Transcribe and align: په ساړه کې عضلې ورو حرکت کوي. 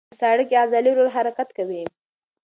په 0.09 0.15
ساړه 0.21 0.43
کې 0.49 0.55
عضلې 0.63 0.91
ورو 0.93 1.13
حرکت 1.15 1.49
کوي. 1.57 1.83